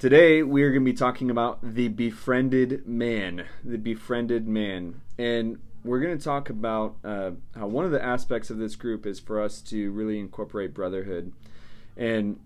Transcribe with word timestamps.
Today, 0.00 0.42
we 0.42 0.62
are 0.62 0.70
going 0.70 0.80
to 0.80 0.90
be 0.92 0.96
talking 0.96 1.30
about 1.30 1.58
the 1.62 1.88
befriended 1.88 2.86
man. 2.86 3.44
The 3.62 3.76
befriended 3.76 4.48
man. 4.48 5.02
And 5.18 5.58
we're 5.84 6.00
going 6.00 6.16
to 6.16 6.24
talk 6.24 6.48
about 6.48 6.96
uh, 7.04 7.32
how 7.54 7.66
one 7.66 7.84
of 7.84 7.90
the 7.90 8.02
aspects 8.02 8.48
of 8.48 8.56
this 8.56 8.76
group 8.76 9.04
is 9.04 9.20
for 9.20 9.42
us 9.42 9.60
to 9.60 9.90
really 9.90 10.18
incorporate 10.18 10.72
brotherhood. 10.72 11.34
And 11.98 12.40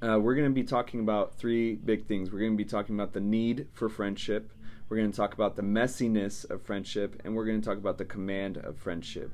uh, 0.00 0.18
we're 0.18 0.34
going 0.34 0.48
to 0.48 0.54
be 0.54 0.64
talking 0.64 1.00
about 1.00 1.34
three 1.34 1.74
big 1.74 2.06
things. 2.06 2.32
We're 2.32 2.38
going 2.38 2.56
to 2.56 2.56
be 2.56 2.64
talking 2.64 2.94
about 2.94 3.12
the 3.12 3.20
need 3.20 3.68
for 3.74 3.90
friendship, 3.90 4.50
we're 4.88 4.96
going 4.96 5.10
to 5.10 5.16
talk 5.16 5.34
about 5.34 5.56
the 5.56 5.62
messiness 5.62 6.48
of 6.48 6.62
friendship, 6.62 7.20
and 7.26 7.36
we're 7.36 7.44
going 7.44 7.60
to 7.60 7.68
talk 7.68 7.76
about 7.76 7.98
the 7.98 8.06
command 8.06 8.56
of 8.56 8.78
friendship. 8.78 9.32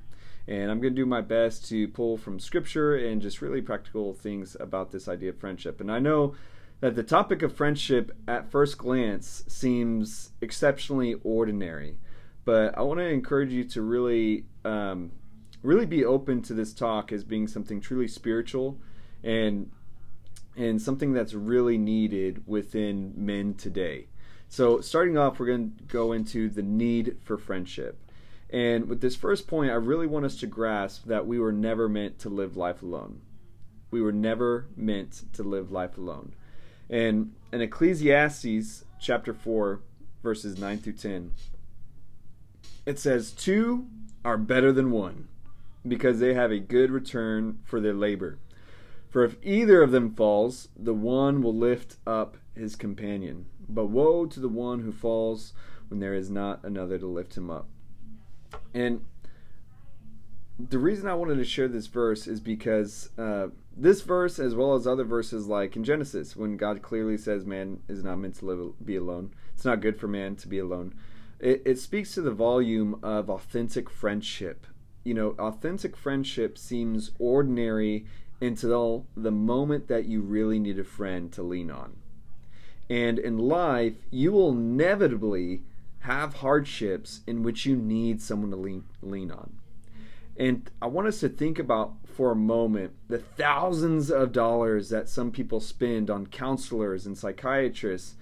And 0.49 0.69
I'm 0.69 0.81
going 0.81 0.97
to 0.97 1.01
do 1.01 1.07
my 1.07 1.21
best 1.21 1.69
to 1.69 1.87
pull 1.87 2.17
from 2.17 2.41
scripture 2.41 2.97
and 2.97 3.23
just 3.23 3.41
really 3.41 3.63
practical 3.63 4.15
things 4.15 4.57
about 4.59 4.91
this 4.91 5.07
idea 5.07 5.31
of 5.31 5.39
friendship. 5.39 5.81
And 5.81 5.93
I 5.93 6.01
know 6.01 6.35
that 6.81 6.95
the 6.95 7.03
topic 7.03 7.43
of 7.43 7.55
friendship 7.55 8.11
at 8.27 8.51
first 8.51 8.79
glance 8.79 9.45
seems 9.47 10.31
exceptionally 10.41 11.15
ordinary, 11.23 11.99
but 12.45 12.77
I 12.77 12.83
want 12.83 13.01
to 13.01 13.07
encourage 13.07 13.53
you 13.53 13.65
to 13.65 13.83
really, 13.83 14.47
um, 14.65 15.13
really 15.63 15.87
be 15.87 16.05
open 16.05 16.43
to 16.43 16.55
this 16.55 16.73
talk 16.73 17.13
as 17.13 17.23
being 17.23 17.47
something 17.47 17.81
truly 17.81 18.09
spiritual 18.09 18.79
and 19.23 19.71
and 20.57 20.83
something 20.83 21.13
that's 21.13 21.33
really 21.33 21.79
needed 21.79 22.43
within 22.47 23.13
men 23.17 23.55
today. 23.55 24.09
So, 24.49 24.81
starting 24.81 25.17
off, 25.17 25.39
we're 25.39 25.47
going 25.47 25.77
to 25.77 25.85
go 25.85 26.13
into 26.13 26.49
the 26.49 26.63
need 26.63 27.19
for 27.23 27.39
friendship. 27.39 27.99
And 28.51 28.89
with 28.89 29.01
this 29.01 29.15
first 29.15 29.47
point, 29.47 29.71
I 29.71 29.75
really 29.75 30.09
want 30.09 30.25
us 30.25 30.37
to 30.41 30.47
grasp 30.49 31.07
that 31.07 31.25
we 31.25 31.39
were 31.39 31.53
never 31.53 31.89
meant 31.89 32.19
to 32.21 32.29
live 32.29 32.57
life 32.57 32.83
alone. 32.83 33.21
We 33.93 34.03
were 34.03 34.13
never 34.13 34.67
meant 34.77 35.23
to 35.35 35.45
live 35.45 35.71
life 35.71 35.97
alone. 35.97 36.35
And 36.91 37.33
in 37.53 37.61
Ecclesiastes 37.61 38.85
chapter 39.01 39.33
4, 39.33 39.81
verses 40.23 40.59
9 40.59 40.79
through 40.79 40.95
10, 40.95 41.33
it 42.85 42.99
says, 42.99 43.31
Two 43.31 43.87
are 44.25 44.37
better 44.37 44.73
than 44.73 44.91
one, 44.91 45.29
because 45.87 46.19
they 46.19 46.35
have 46.35 46.51
a 46.51 46.59
good 46.59 46.91
return 46.91 47.61
for 47.65 47.81
their 47.81 47.95
labor. 47.95 48.39
For 49.09 49.25
if 49.25 49.37
either 49.43 49.83
of 49.83 49.93
them 49.93 50.15
falls, 50.15 50.69
the 50.77 50.95
one 50.95 51.43
will 51.43 51.55
lift 51.55 51.97
up 52.07 52.37
his 52.55 52.75
companion. 52.77 53.47
But 53.69 53.87
woe 53.87 54.27
to 54.27 54.41
the 54.41 54.49
one 54.49 54.81
who 54.81 54.93
falls 54.93 55.53
when 55.89 56.01
there 56.01 56.15
is 56.15 56.31
not 56.31 56.65
another 56.65 56.99
to 56.99 57.07
lift 57.07 57.37
him 57.37 57.51
up. 57.51 57.69
And 58.75 59.05
the 60.59 60.79
reason 60.79 61.09
I 61.09 61.15
wanted 61.15 61.37
to 61.37 61.45
share 61.45 61.69
this 61.69 61.87
verse 61.87 62.27
is 62.27 62.41
because 62.41 63.11
uh, 63.17 63.49
this 63.81 64.03
verse, 64.03 64.39
as 64.39 64.55
well 64.55 64.75
as 64.75 64.87
other 64.87 65.05
verses 65.05 65.47
like 65.47 65.75
in 65.75 65.85
Genesis, 65.85 66.37
when 66.37 66.59
God 66.59 66.83
clearly 66.83 67.17
says 67.17 67.47
man 67.47 67.81
is 67.89 68.05
not 68.05 68.19
meant 68.19 68.37
to 68.37 68.45
live, 68.45 68.85
be 68.85 68.97
alone, 68.97 69.33
it's 69.55 69.65
not 69.65 69.81
good 69.81 69.99
for 69.99 70.07
man 70.07 70.37
to 70.37 70.49
be 70.49 70.59
alone. 70.59 70.95
It, 71.39 71.63
it 71.65 71.79
speaks 71.79 72.13
to 72.15 72.21
the 72.21 72.31
volume 72.31 73.01
of 73.03 73.31
authentic 73.31 73.89
friendship. 73.89 74.67
You 75.03 75.15
know, 75.15 75.31
authentic 75.39 75.97
friendship 75.97 76.59
seems 76.59 77.13
ordinary 77.19 78.05
until 78.43 79.07
the 79.17 79.31
moment 79.31 79.89
that 79.89 80.05
you 80.05 80.21
really 80.21 80.59
need 80.59 80.79
a 80.79 80.85
friend 80.85 81.33
to 81.33 81.43
lean 81.43 81.71
on. 81.71 81.97
And 82.91 83.19
in 83.19 83.39
life, 83.39 83.95
you 84.11 84.33
will 84.33 84.51
inevitably 84.51 85.63
have 86.01 86.35
hardships 86.37 87.21
in 87.27 87.43
which 87.43 87.65
you 87.65 87.77
need 87.77 88.21
someone 88.21 88.51
to 88.51 88.57
lean, 88.57 88.85
lean 89.01 89.31
on. 89.31 89.60
And 90.41 90.71
I 90.81 90.87
want 90.87 91.07
us 91.07 91.21
to 91.21 91.29
think 91.29 91.59
about 91.59 91.93
for 92.07 92.33
a 92.33 92.37
moment 92.37 92.95
the 93.09 93.19
thousands 93.19 94.11
of 94.11 94.33
dollars 94.33 94.89
that 94.89 95.07
some 95.07 95.31
people 95.31 95.61
spend 95.61 96.09
on 96.09 96.27
counselors 96.27 97.05
and 97.05 97.17
psychiatrists 97.17 98.15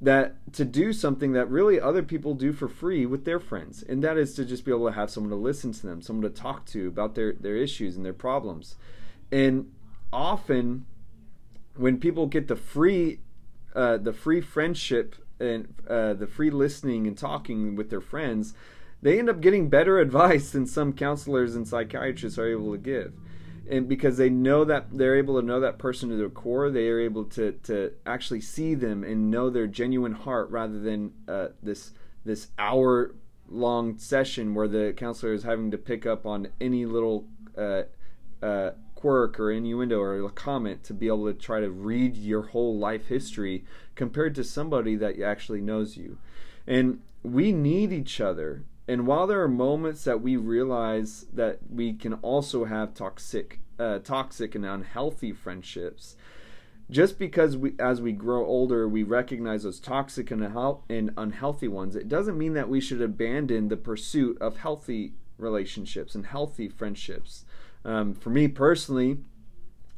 that 0.00 0.36
to 0.54 0.64
do 0.64 0.94
something 0.94 1.32
that 1.32 1.50
really 1.50 1.78
other 1.78 2.02
people 2.02 2.32
do 2.32 2.54
for 2.54 2.68
free 2.68 3.04
with 3.04 3.26
their 3.26 3.38
friends. 3.38 3.82
And 3.82 4.02
that 4.02 4.16
is 4.16 4.32
to 4.36 4.46
just 4.46 4.64
be 4.64 4.70
able 4.70 4.86
to 4.86 4.94
have 4.94 5.10
someone 5.10 5.30
to 5.30 5.36
listen 5.36 5.72
to 5.72 5.86
them 5.86 6.00
someone 6.00 6.22
to 6.22 6.34
talk 6.34 6.64
to 6.66 6.88
about 6.88 7.14
their 7.14 7.34
their 7.34 7.56
issues 7.56 7.96
and 7.96 8.04
their 8.04 8.14
problems. 8.14 8.76
And 9.30 9.70
often 10.14 10.86
when 11.76 11.98
people 11.98 12.26
get 12.26 12.48
the 12.48 12.56
free 12.56 13.20
uh, 13.74 13.98
the 13.98 14.14
free 14.14 14.40
friendship 14.40 15.16
and 15.38 15.74
uh, 15.86 16.14
the 16.14 16.26
free 16.26 16.48
listening 16.48 17.06
and 17.06 17.18
talking 17.18 17.76
with 17.76 17.90
their 17.90 18.00
friends 18.00 18.54
they 19.06 19.20
end 19.20 19.30
up 19.30 19.40
getting 19.40 19.68
better 19.68 19.98
advice 20.00 20.50
than 20.50 20.66
some 20.66 20.92
counselors 20.92 21.54
and 21.54 21.68
psychiatrists 21.68 22.38
are 22.40 22.48
able 22.48 22.72
to 22.72 22.78
give. 22.78 23.12
And 23.70 23.88
because 23.88 24.16
they 24.16 24.30
know 24.30 24.64
that 24.64 24.86
they're 24.92 25.16
able 25.16 25.40
to 25.40 25.46
know 25.46 25.60
that 25.60 25.78
person 25.78 26.08
to 26.08 26.16
their 26.16 26.28
core 26.28 26.70
they 26.70 26.88
are 26.88 27.00
able 27.00 27.24
to 27.24 27.52
to 27.64 27.92
actually 28.04 28.40
see 28.40 28.74
them 28.74 29.04
and 29.04 29.30
know 29.30 29.50
their 29.50 29.66
genuine 29.66 30.12
heart 30.12 30.50
rather 30.50 30.80
than 30.80 31.12
uh, 31.28 31.48
this 31.62 31.92
this 32.24 32.48
hour 32.58 33.14
long 33.48 33.96
session 33.98 34.54
where 34.54 34.68
the 34.68 34.92
counselor 34.96 35.32
is 35.32 35.44
having 35.44 35.70
to 35.70 35.78
pick 35.78 36.04
up 36.04 36.26
on 36.26 36.48
any 36.60 36.84
little 36.84 37.26
uh, 37.56 37.82
uh, 38.42 38.70
quirk 38.94 39.38
or 39.38 39.52
innuendo 39.52 40.00
or 40.00 40.24
a 40.24 40.30
comment 40.30 40.82
to 40.84 40.94
be 40.94 41.06
able 41.06 41.26
to 41.26 41.34
try 41.34 41.60
to 41.60 41.70
read 41.70 42.16
your 42.16 42.42
whole 42.42 42.76
life 42.76 43.06
history 43.06 43.64
compared 43.94 44.34
to 44.34 44.42
somebody 44.42 44.96
that 44.96 45.20
actually 45.20 45.60
knows 45.60 45.96
you. 45.96 46.18
And 46.66 47.00
we 47.22 47.52
need 47.52 47.92
each 47.92 48.20
other 48.20 48.64
and 48.88 49.06
while 49.06 49.26
there 49.26 49.42
are 49.42 49.48
moments 49.48 50.04
that 50.04 50.20
we 50.20 50.36
realize 50.36 51.26
that 51.32 51.58
we 51.70 51.92
can 51.92 52.14
also 52.14 52.64
have 52.64 52.94
toxic, 52.94 53.60
uh, 53.78 53.98
toxic 53.98 54.54
and 54.54 54.64
unhealthy 54.64 55.32
friendships, 55.32 56.16
just 56.88 57.18
because 57.18 57.56
we, 57.56 57.74
as 57.80 58.00
we 58.00 58.12
grow 58.12 58.46
older, 58.46 58.88
we 58.88 59.02
recognize 59.02 59.64
those 59.64 59.80
toxic 59.80 60.30
and, 60.30 60.42
and 60.88 61.10
unhealthy 61.16 61.66
ones, 61.66 61.96
it 61.96 62.08
doesn't 62.08 62.38
mean 62.38 62.54
that 62.54 62.68
we 62.68 62.80
should 62.80 63.02
abandon 63.02 63.68
the 63.68 63.76
pursuit 63.76 64.40
of 64.40 64.58
healthy 64.58 65.14
relationships 65.36 66.14
and 66.14 66.26
healthy 66.26 66.68
friendships. 66.68 67.44
Um, 67.84 68.14
for 68.14 68.30
me 68.30 68.46
personally, 68.46 69.18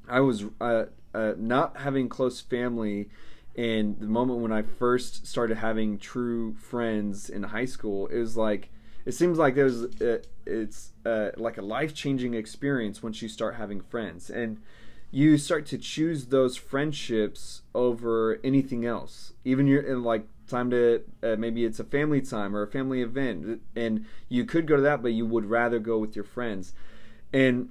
I 0.09 0.21
was 0.21 0.47
uh, 0.63 0.87
uh, 1.13 1.35
not 1.37 1.77
having 1.77 2.09
close 2.09 2.41
family 2.41 3.11
and 3.59 3.99
the 3.99 4.07
moment 4.07 4.39
when 4.39 4.53
I 4.53 4.63
first 4.63 5.27
started 5.27 5.57
having 5.57 5.99
true 5.99 6.55
friends 6.55 7.29
in 7.29 7.43
high 7.43 7.65
school, 7.65 8.07
it 8.07 8.17
was 8.17 8.37
like 8.37 8.71
it 9.09 9.15
seems 9.15 9.39
like 9.39 9.55
there's 9.55 9.85
uh, 10.03 10.19
it's 10.45 10.93
uh, 11.07 11.31
like 11.39 11.57
a 11.57 11.63
life 11.63 11.95
changing 11.95 12.35
experience 12.35 13.03
once 13.03 13.23
you 13.23 13.29
start 13.29 13.55
having 13.55 13.81
friends. 13.81 14.29
And 14.29 14.59
you 15.11 15.39
start 15.39 15.65
to 15.69 15.79
choose 15.79 16.27
those 16.27 16.59
friendships 16.59 17.63
over 17.75 18.39
anything 18.45 18.85
else. 18.85 19.33
Even 19.47 19.67
you're 19.67 19.81
in 19.81 20.03
like 20.03 20.27
time 20.47 20.69
to 20.73 21.01
uh, 21.23 21.37
maybe 21.39 21.65
it's 21.65 21.81
a 21.81 21.85
family 21.85 22.21
time 22.21 22.55
or 22.55 22.61
a 22.61 22.67
family 22.67 23.01
event. 23.01 23.63
And 23.75 24.05
you 24.29 24.45
could 24.45 24.67
go 24.67 24.77
to 24.77 24.83
that 24.83 25.03
but 25.03 25.13
you 25.13 25.25
would 25.25 25.47
rather 25.47 25.79
go 25.79 25.97
with 25.97 26.15
your 26.15 26.27
friends. 26.27 26.75
And 27.33 27.71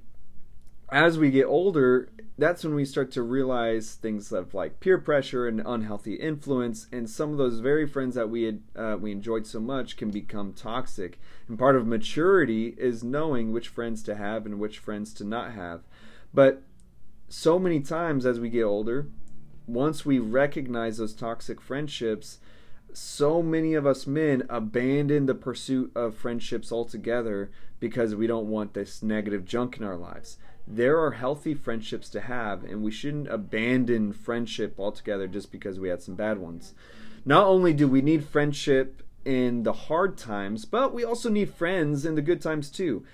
as 0.90 1.18
we 1.18 1.30
get 1.30 1.44
older, 1.44 2.08
that's 2.38 2.64
when 2.64 2.74
we 2.74 2.84
start 2.84 3.10
to 3.12 3.22
realize 3.22 3.94
things 3.94 4.32
of 4.32 4.54
like 4.54 4.80
peer 4.80 4.96
pressure 4.98 5.46
and 5.46 5.62
unhealthy 5.64 6.14
influence, 6.14 6.86
and 6.90 7.10
some 7.10 7.30
of 7.30 7.38
those 7.38 7.60
very 7.60 7.86
friends 7.86 8.14
that 8.14 8.30
we 8.30 8.44
had 8.44 8.62
uh, 8.74 8.96
we 8.98 9.12
enjoyed 9.12 9.46
so 9.46 9.60
much 9.60 9.96
can 9.96 10.10
become 10.10 10.52
toxic. 10.52 11.20
And 11.46 11.58
part 11.58 11.76
of 11.76 11.86
maturity 11.86 12.74
is 12.78 13.04
knowing 13.04 13.52
which 13.52 13.68
friends 13.68 14.02
to 14.04 14.14
have 14.14 14.46
and 14.46 14.58
which 14.58 14.78
friends 14.78 15.12
to 15.14 15.24
not 15.24 15.52
have. 15.52 15.82
But 16.32 16.62
so 17.28 17.58
many 17.58 17.80
times 17.80 18.24
as 18.24 18.40
we 18.40 18.48
get 18.48 18.62
older, 18.62 19.08
once 19.66 20.06
we 20.06 20.18
recognize 20.18 20.96
those 20.96 21.14
toxic 21.14 21.60
friendships, 21.60 22.38
so 22.94 23.42
many 23.42 23.74
of 23.74 23.86
us 23.86 24.06
men 24.06 24.44
abandon 24.48 25.26
the 25.26 25.34
pursuit 25.34 25.92
of 25.94 26.16
friendships 26.16 26.72
altogether 26.72 27.50
because 27.78 28.14
we 28.14 28.26
don't 28.26 28.48
want 28.48 28.72
this 28.72 29.02
negative 29.02 29.44
junk 29.44 29.76
in 29.76 29.84
our 29.84 29.96
lives 29.96 30.38
there 30.70 31.00
are 31.02 31.12
healthy 31.12 31.54
friendships 31.54 32.10
to 32.10 32.20
have, 32.20 32.62
and 32.62 32.82
we 32.82 32.90
shouldn't 32.90 33.28
abandon 33.28 34.12
friendship 34.12 34.78
altogether 34.78 35.26
just 35.26 35.50
because 35.50 35.80
we 35.80 35.88
had 35.88 36.02
some 36.02 36.14
bad 36.14 36.38
ones. 36.38 36.74
Not 37.24 37.46
only 37.46 37.72
do 37.72 37.88
we 37.88 38.02
need 38.02 38.24
friendship 38.24 39.02
in 39.24 39.62
the 39.62 39.72
hard 39.72 40.18
times, 40.18 40.66
but 40.66 40.92
we 40.92 41.04
also 41.04 41.30
need 41.30 41.54
friends 41.54 42.04
in 42.04 42.16
the 42.16 42.22
good 42.22 42.42
times 42.42 42.70
too. 42.70 43.04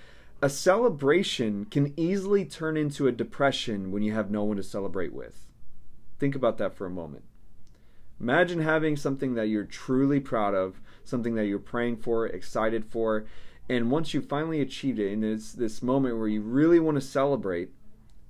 A 0.41 0.49
celebration 0.49 1.65
can 1.65 1.93
easily 1.97 2.43
turn 2.43 2.75
into 2.75 3.07
a 3.07 3.11
depression 3.13 3.89
when 3.91 4.03
you 4.03 4.13
have 4.13 4.29
no 4.29 4.43
one 4.43 4.57
to 4.57 4.63
celebrate 4.63 5.13
with. 5.13 5.47
Think 6.19 6.35
about 6.35 6.57
that 6.57 6.73
for 6.73 6.85
a 6.85 6.89
moment. 6.89 7.23
Imagine 8.19 8.59
having 8.59 8.97
something 8.97 9.35
that 9.35 9.47
you're 9.47 9.63
truly 9.63 10.19
proud 10.19 10.53
of, 10.53 10.81
something 11.05 11.35
that 11.35 11.47
you're 11.47 11.59
praying 11.59 11.97
for, 11.97 12.27
excited 12.27 12.85
for, 12.85 13.25
and 13.67 13.91
once 13.91 14.13
you 14.13 14.21
finally 14.21 14.61
achieved 14.61 14.99
it, 14.99 15.11
and 15.11 15.23
it's 15.23 15.53
this 15.53 15.81
moment 15.81 16.17
where 16.17 16.27
you 16.27 16.41
really 16.41 16.79
want 16.79 16.95
to 16.95 17.01
celebrate, 17.01 17.69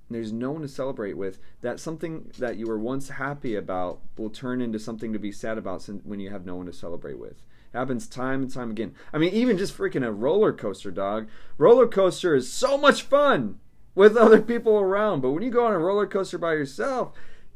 there's 0.08 0.32
no 0.32 0.52
one 0.52 0.62
to 0.62 0.68
celebrate 0.68 1.16
with, 1.16 1.38
that 1.62 1.80
something 1.80 2.30
that 2.38 2.56
you 2.56 2.66
were 2.66 2.78
once 2.78 3.08
happy 3.08 3.54
about 3.54 4.00
will 4.16 4.30
turn 4.30 4.60
into 4.60 4.78
something 4.78 5.12
to 5.12 5.18
be 5.18 5.32
sad 5.32 5.58
about 5.58 5.84
when 6.04 6.20
you 6.20 6.30
have 6.30 6.46
no 6.46 6.56
one 6.56 6.66
to 6.66 6.72
celebrate 6.72 7.18
with. 7.18 7.42
It 7.74 7.78
happens 7.78 8.06
time 8.06 8.42
and 8.42 8.52
time 8.52 8.70
again. 8.70 8.94
I 9.12 9.18
mean, 9.18 9.34
even 9.34 9.58
just 9.58 9.76
freaking 9.76 10.06
a 10.06 10.12
roller 10.12 10.52
coaster, 10.52 10.90
dog. 10.90 11.28
Roller 11.58 11.88
coaster 11.88 12.34
is 12.34 12.50
so 12.52 12.78
much 12.78 13.02
fun 13.02 13.58
with 13.94 14.16
other 14.16 14.40
people 14.40 14.78
around, 14.78 15.22
but 15.22 15.32
when 15.32 15.42
you 15.42 15.50
go 15.50 15.66
on 15.66 15.72
a 15.72 15.78
roller 15.78 16.06
coaster 16.06 16.38
by 16.38 16.52
yourself, 16.52 17.12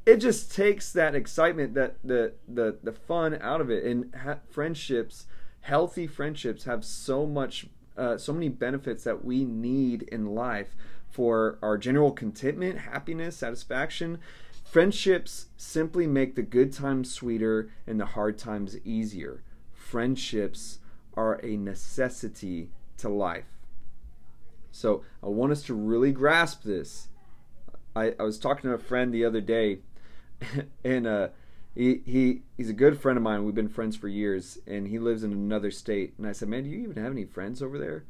it 0.07 0.17
just 0.17 0.53
takes 0.53 0.91
that 0.93 1.15
excitement, 1.15 1.75
that 1.75 1.97
the 2.03 2.33
the 2.49 2.79
the 2.83 2.93
fun 2.93 3.39
out 3.41 3.61
of 3.61 3.71
it. 3.71 3.85
And 3.85 4.15
ha- 4.15 4.39
friendships, 4.51 5.27
healthy 5.63 6.07
friendships, 6.07 6.65
have 6.65 6.85
so 6.85 7.27
much, 7.27 7.67
uh, 7.97 8.17
so 8.17 8.33
many 8.33 8.49
benefits 8.49 9.05
that 9.05 9.25
we 9.25 9.45
need 9.45 10.03
in 10.03 10.35
life 10.35 10.75
for 11.11 11.59
our 11.63 11.77
general 11.77 12.13
contentment, 12.13 12.79
happiness, 12.79 13.37
satisfaction. 13.37 14.19
Friendships 14.65 15.47
simply 15.57 16.07
make 16.07 16.37
the 16.37 16.43
good 16.43 16.73
times 16.73 17.13
sweeter 17.13 17.71
and 17.87 17.99
the 17.99 18.07
hard 18.07 18.39
times 18.39 18.79
easier. 18.85 19.43
Friendships 19.73 20.79
are 21.15 21.41
a 21.45 21.57
necessity 21.57 22.71
to 22.97 23.09
life. 23.09 23.47
So 24.71 25.03
I 25.23 25.27
want 25.27 25.53
us 25.53 25.63
to 25.65 25.75
really 25.75 26.13
grasp 26.13 26.63
this. 26.63 27.09
I, 27.97 28.15
I 28.19 28.23
was 28.23 28.39
talking 28.39 28.71
to 28.71 28.75
a 28.75 28.79
friend 28.79 29.13
the 29.13 29.25
other 29.25 29.41
day, 29.41 29.81
and 30.85 31.07
uh, 31.07 31.29
he, 31.75 32.03
he 32.05 32.43
he's 32.57 32.71
a 32.71 32.75
good 32.75 33.01
friend 33.01 33.17
of 33.17 33.23
mine. 33.23 33.45
We've 33.45 33.55
been 33.55 33.69
friends 33.69 33.97
for 33.97 34.09
years, 34.09 34.59
and 34.67 34.89
he 34.89 34.99
lives 34.99 35.23
in 35.23 35.33
another 35.33 35.71
state. 35.71 36.15
And 36.19 36.27
I 36.27 36.33
said, 36.33 36.49
"Man, 36.49 36.65
do 36.65 36.71
you 36.71 36.83
even 36.83 37.03
have 37.03 37.13
any 37.13 37.25
friends 37.25 37.63
over 37.63 37.79
there?" 37.79 38.05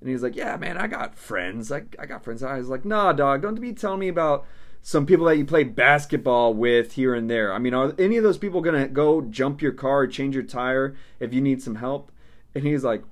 And 0.00 0.10
he's 0.10 0.22
like, 0.22 0.36
"Yeah, 0.36 0.56
man, 0.56 0.76
I 0.76 0.86
got 0.86 1.16
friends. 1.16 1.72
I, 1.72 1.84
I 1.98 2.06
got 2.06 2.24
friends." 2.24 2.42
I 2.42 2.58
was 2.58 2.68
like, 2.68 2.84
"Nah, 2.84 3.12
dog, 3.12 3.42
don't 3.42 3.60
be 3.60 3.72
telling 3.72 4.00
me 4.00 4.08
about 4.08 4.44
some 4.82 5.06
people 5.06 5.26
that 5.26 5.36
you 5.36 5.44
play 5.44 5.64
basketball 5.64 6.54
with 6.54 6.92
here 6.92 7.14
and 7.14 7.30
there. 7.30 7.52
I 7.54 7.58
mean, 7.58 7.74
are 7.74 7.94
any 7.98 8.16
of 8.16 8.22
those 8.22 8.38
people 8.38 8.60
gonna 8.60 8.88
go 8.88 9.22
jump 9.22 9.62
your 9.62 9.72
car, 9.72 10.06
change 10.06 10.34
your 10.34 10.44
tire 10.44 10.94
if 11.18 11.32
you 11.32 11.40
need 11.40 11.62
some 11.62 11.76
help?" 11.76 12.12
And 12.54 12.64
he's 12.64 12.84
like, 12.84 13.02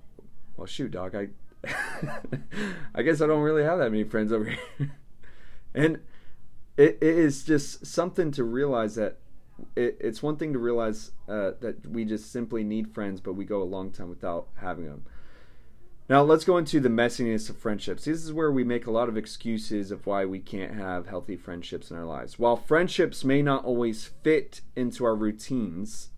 "Well, 0.56 0.66
shoot, 0.66 0.90
dog, 0.90 1.14
I." 1.14 1.28
I 2.94 3.02
guess 3.02 3.20
I 3.20 3.26
don't 3.26 3.42
really 3.42 3.64
have 3.64 3.78
that 3.78 3.90
many 3.90 4.04
friends 4.04 4.32
over 4.32 4.44
here. 4.44 4.92
and 5.74 5.98
it, 6.76 6.98
it 7.00 7.02
is 7.02 7.42
just 7.42 7.84
something 7.84 8.30
to 8.32 8.44
realize 8.44 8.94
that 8.94 9.18
it, 9.78 9.96
it's 10.00 10.22
one 10.22 10.36
thing 10.36 10.52
to 10.52 10.58
realize 10.58 11.12
uh, 11.28 11.52
that 11.60 11.86
we 11.88 12.04
just 12.04 12.32
simply 12.32 12.64
need 12.64 12.92
friends, 12.92 13.20
but 13.20 13.34
we 13.34 13.44
go 13.44 13.62
a 13.62 13.64
long 13.64 13.90
time 13.90 14.08
without 14.08 14.48
having 14.56 14.86
them. 14.86 15.04
Now, 16.08 16.22
let's 16.22 16.44
go 16.44 16.56
into 16.56 16.80
the 16.80 16.88
messiness 16.88 17.50
of 17.50 17.58
friendships. 17.58 18.06
This 18.06 18.24
is 18.24 18.32
where 18.32 18.50
we 18.50 18.64
make 18.64 18.86
a 18.86 18.90
lot 18.90 19.10
of 19.10 19.16
excuses 19.16 19.90
of 19.90 20.06
why 20.06 20.24
we 20.24 20.38
can't 20.38 20.74
have 20.74 21.06
healthy 21.06 21.36
friendships 21.36 21.90
in 21.90 21.98
our 21.98 22.04
lives. 22.04 22.38
While 22.38 22.56
friendships 22.56 23.24
may 23.24 23.42
not 23.42 23.64
always 23.64 24.06
fit 24.22 24.62
into 24.74 25.04
our 25.04 25.14
routines, 25.14 26.08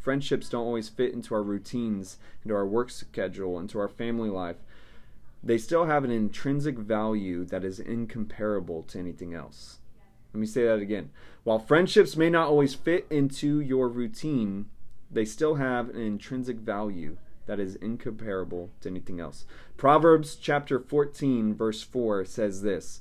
friendships 0.00 0.48
don't 0.48 0.66
always 0.66 0.88
fit 0.88 1.12
into 1.12 1.34
our 1.34 1.44
routines, 1.44 2.18
into 2.44 2.56
our 2.56 2.66
work 2.66 2.90
schedule, 2.90 3.58
into 3.58 3.78
our 3.78 3.88
family 3.88 4.30
life 4.30 4.56
they 5.46 5.58
still 5.58 5.86
have 5.86 6.02
an 6.04 6.10
intrinsic 6.10 6.76
value 6.76 7.44
that 7.44 7.64
is 7.64 7.78
incomparable 7.78 8.82
to 8.82 8.98
anything 8.98 9.32
else. 9.32 9.78
Let 10.36 10.40
me 10.40 10.46
say 10.46 10.64
that 10.64 10.80
again. 10.80 11.08
While 11.44 11.58
friendships 11.58 12.14
may 12.14 12.28
not 12.28 12.48
always 12.48 12.74
fit 12.74 13.06
into 13.08 13.58
your 13.58 13.88
routine, 13.88 14.66
they 15.10 15.24
still 15.24 15.54
have 15.54 15.88
an 15.88 16.02
intrinsic 16.02 16.58
value 16.58 17.16
that 17.46 17.58
is 17.58 17.76
incomparable 17.76 18.68
to 18.82 18.90
anything 18.90 19.18
else. 19.18 19.46
Proverbs 19.78 20.36
chapter 20.36 20.78
14, 20.78 21.54
verse 21.54 21.82
4 21.82 22.26
says 22.26 22.60
this 22.60 23.00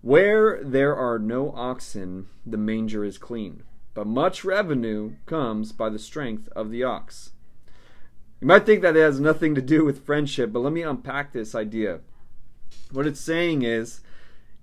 Where 0.00 0.64
there 0.64 0.96
are 0.96 1.18
no 1.18 1.52
oxen, 1.54 2.28
the 2.46 2.56
manger 2.56 3.04
is 3.04 3.18
clean, 3.18 3.62
but 3.92 4.06
much 4.06 4.42
revenue 4.42 5.16
comes 5.26 5.72
by 5.72 5.90
the 5.90 5.98
strength 5.98 6.48
of 6.56 6.70
the 6.70 6.82
ox. 6.82 7.32
You 8.40 8.46
might 8.46 8.64
think 8.64 8.80
that 8.80 8.96
it 8.96 9.00
has 9.00 9.20
nothing 9.20 9.54
to 9.54 9.60
do 9.60 9.84
with 9.84 10.06
friendship, 10.06 10.50
but 10.50 10.60
let 10.60 10.72
me 10.72 10.80
unpack 10.80 11.34
this 11.34 11.54
idea. 11.54 12.00
What 12.90 13.06
it's 13.06 13.20
saying 13.20 13.64
is 13.64 14.00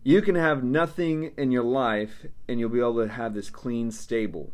you 0.07 0.21
can 0.21 0.35
have 0.35 0.63
nothing 0.63 1.33
in 1.35 1.51
your 1.51 1.65
life 1.65 2.25
and 2.47 2.61
you'll 2.61 2.69
be 2.69 2.79
able 2.79 3.05
to 3.05 3.11
have 3.11 3.33
this 3.33 3.49
clean 3.49 3.91
stable. 3.91 4.53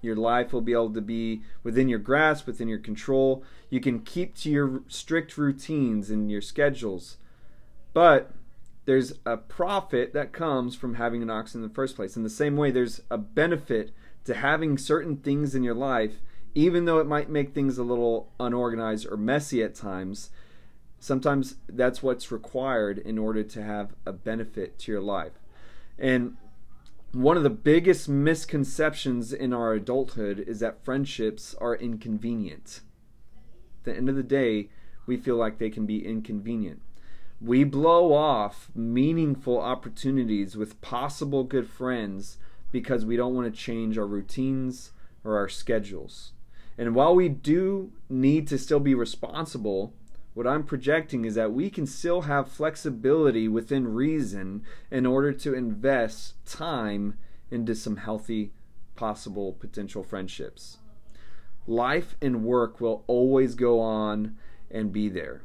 Your 0.00 0.16
life 0.16 0.52
will 0.52 0.60
be 0.60 0.72
able 0.72 0.92
to 0.94 1.00
be 1.00 1.42
within 1.62 1.88
your 1.88 2.00
grasp, 2.00 2.48
within 2.48 2.66
your 2.66 2.80
control. 2.80 3.44
You 3.70 3.80
can 3.80 4.00
keep 4.00 4.34
to 4.38 4.50
your 4.50 4.82
strict 4.88 5.38
routines 5.38 6.10
and 6.10 6.32
your 6.32 6.40
schedules. 6.40 7.18
But 7.92 8.32
there's 8.84 9.12
a 9.24 9.36
profit 9.36 10.14
that 10.14 10.32
comes 10.32 10.74
from 10.74 10.96
having 10.96 11.22
an 11.22 11.30
ox 11.30 11.54
in 11.54 11.62
the 11.62 11.68
first 11.68 11.94
place. 11.94 12.16
In 12.16 12.24
the 12.24 12.28
same 12.28 12.56
way, 12.56 12.72
there's 12.72 13.02
a 13.08 13.18
benefit 13.18 13.92
to 14.24 14.34
having 14.34 14.76
certain 14.76 15.16
things 15.18 15.54
in 15.54 15.62
your 15.62 15.76
life 15.76 16.14
even 16.54 16.84
though 16.84 16.98
it 16.98 17.06
might 17.06 17.30
make 17.30 17.54
things 17.54 17.78
a 17.78 17.82
little 17.82 18.30
unorganized 18.38 19.06
or 19.10 19.16
messy 19.16 19.62
at 19.62 19.74
times, 19.74 20.30
sometimes 21.02 21.56
that's 21.68 22.00
what's 22.00 22.30
required 22.30 22.98
in 22.98 23.18
order 23.18 23.42
to 23.42 23.60
have 23.60 23.92
a 24.06 24.12
benefit 24.12 24.78
to 24.78 24.92
your 24.92 25.00
life. 25.00 25.32
And 25.98 26.36
one 27.10 27.36
of 27.36 27.42
the 27.42 27.50
biggest 27.50 28.08
misconceptions 28.08 29.32
in 29.32 29.52
our 29.52 29.72
adulthood 29.74 30.38
is 30.38 30.60
that 30.60 30.84
friendships 30.84 31.56
are 31.60 31.74
inconvenient. 31.74 32.82
At 33.80 33.84
the 33.84 33.96
end 33.96 34.08
of 34.08 34.14
the 34.14 34.22
day, 34.22 34.68
we 35.04 35.16
feel 35.16 35.34
like 35.34 35.58
they 35.58 35.70
can 35.70 35.86
be 35.86 36.06
inconvenient. 36.06 36.80
We 37.40 37.64
blow 37.64 38.14
off 38.14 38.70
meaningful 38.72 39.60
opportunities 39.60 40.56
with 40.56 40.80
possible 40.80 41.42
good 41.42 41.68
friends 41.68 42.38
because 42.70 43.04
we 43.04 43.16
don't 43.16 43.34
want 43.34 43.52
to 43.52 43.60
change 43.60 43.98
our 43.98 44.06
routines 44.06 44.92
or 45.24 45.36
our 45.36 45.48
schedules. 45.48 46.30
And 46.78 46.94
while 46.94 47.16
we 47.16 47.28
do 47.28 47.90
need 48.08 48.46
to 48.46 48.58
still 48.58 48.78
be 48.78 48.94
responsible, 48.94 49.92
what 50.34 50.46
I'm 50.46 50.64
projecting 50.64 51.24
is 51.24 51.34
that 51.34 51.52
we 51.52 51.68
can 51.70 51.86
still 51.86 52.22
have 52.22 52.50
flexibility 52.50 53.48
within 53.48 53.92
reason 53.92 54.62
in 54.90 55.04
order 55.04 55.32
to 55.32 55.54
invest 55.54 56.34
time 56.46 57.18
into 57.50 57.74
some 57.74 57.96
healthy, 57.96 58.52
possible 58.96 59.52
potential 59.52 60.02
friendships. 60.02 60.78
Life 61.66 62.16
and 62.22 62.44
work 62.44 62.80
will 62.80 63.04
always 63.06 63.54
go 63.54 63.80
on 63.80 64.36
and 64.70 64.92
be 64.92 65.08
there. 65.08 65.42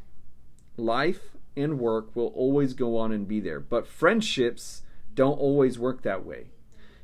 Life 0.77 1.35
and 1.55 1.79
work 1.79 2.15
will 2.15 2.27
always 2.35 2.73
go 2.73 2.97
on 2.97 3.11
and 3.11 3.27
be 3.27 3.39
there, 3.39 3.59
but 3.59 3.87
friendships 3.87 4.83
don't 5.13 5.39
always 5.39 5.77
work 5.77 6.03
that 6.03 6.25
way. 6.25 6.47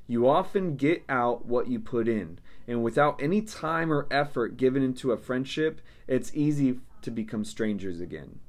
You 0.07 0.29
often 0.29 0.75
get 0.75 1.03
out 1.09 1.45
what 1.45 1.67
you 1.67 1.79
put 1.79 2.07
in 2.07 2.39
and 2.67 2.83
without 2.83 3.21
any 3.21 3.41
time 3.41 3.91
or 3.91 4.07
effort 4.09 4.57
given 4.57 4.83
into 4.83 5.11
a 5.11 5.17
friendship, 5.17 5.81
it's 6.07 6.31
easy 6.33 6.79
to 7.03 7.11
become 7.11 7.43
strangers 7.45 7.99
again. 7.99 8.39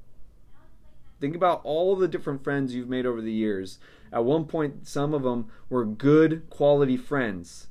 Think 1.20 1.36
about 1.36 1.60
all 1.64 1.96
the 1.96 2.08
different 2.08 2.42
friends 2.42 2.74
you've 2.74 2.88
made 2.88 3.06
over 3.06 3.20
the 3.20 3.32
years. 3.32 3.78
At 4.12 4.24
one 4.24 4.44
point, 4.46 4.86
some 4.86 5.14
of 5.14 5.22
them 5.22 5.48
were 5.68 5.84
good 5.84 6.48
quality 6.50 6.96
friends. 6.96 7.68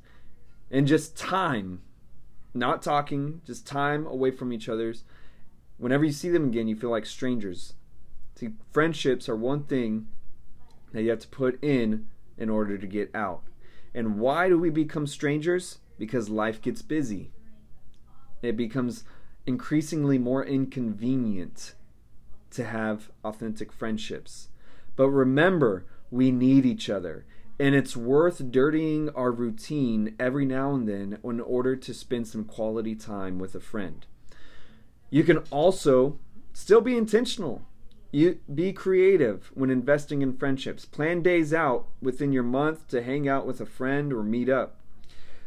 And 0.72 0.88
just 0.88 1.18
time, 1.18 1.82
not 2.54 2.82
talking, 2.82 3.42
just 3.46 3.68
time 3.68 4.08
away 4.08 4.32
from 4.32 4.52
each 4.52 4.70
other's. 4.70 5.04
Whenever 5.78 6.06
you 6.06 6.12
see 6.12 6.30
them 6.30 6.46
again, 6.46 6.68
you 6.68 6.76
feel 6.76 6.90
like 6.90 7.06
strangers. 7.06 7.74
See, 8.36 8.50
friendships 8.72 9.30
are 9.30 9.36
one 9.36 9.64
thing 9.66 10.08
that 10.94 11.04
you 11.04 11.10
have 11.10 11.20
to 11.20 11.28
put 11.28 11.64
in 11.64 12.08
in 12.38 12.50
order 12.50 12.78
to 12.78 12.88
get 12.88 13.14
out. 13.16 13.44
And 13.94 14.18
why 14.18 14.50
do 14.50 14.58
we 14.58 14.70
become 14.70 15.06
strangers? 15.06 15.80
because 15.98 16.30
life 16.30 16.62
gets 16.62 16.82
busy. 16.82 17.32
It 18.42 18.58
becomes 18.58 19.04
increasingly 19.46 20.18
more 20.18 20.46
inconvenient 20.46 21.74
to 22.52 22.64
have 22.64 23.10
authentic 23.24 23.72
friendships. 23.72 24.50
But 24.96 25.10
remember, 25.10 25.86
we 26.12 26.32
need 26.32 26.66
each 26.66 26.90
other. 26.90 27.26
And 27.60 27.76
it's 27.76 27.96
worth 27.96 28.52
dirtying 28.52 29.10
our 29.10 29.32
routine 29.32 30.16
every 30.20 30.46
now 30.46 30.74
and 30.74 30.88
then 30.88 31.20
in 31.24 31.40
order 31.40 31.76
to 31.76 31.94
spend 31.94 32.28
some 32.28 32.46
quality 32.46 32.96
time 32.96 33.40
with 33.40 33.56
a 33.56 33.60
friend. 33.60 34.06
You 35.10 35.24
can 35.24 35.40
also 35.52 36.18
still 36.54 36.82
be 36.82 36.98
intentional. 36.98 37.64
You 38.12 38.40
be 38.54 38.74
creative 38.74 39.52
when 39.54 39.70
investing 39.70 40.22
in 40.22 40.38
friendships. 40.38 40.86
Plan 40.86 41.22
days 41.22 41.54
out 41.54 41.88
within 42.02 42.32
your 42.32 42.44
month 42.44 42.88
to 42.90 43.04
hang 43.04 43.28
out 43.28 43.46
with 43.46 43.62
a 43.62 43.66
friend 43.66 44.12
or 44.12 44.24
meet 44.24 44.50
up 44.50 44.80